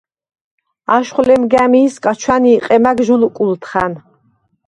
აშხვ 0.95 1.21
ლემგა̈მი̄სგა 1.27 2.11
ჩვანი̄ყე 2.21 2.77
მა̈გ 2.83 2.99
ჟი 3.07 3.15
ლუკუ̄ლთხა̈ნ. 3.21 3.91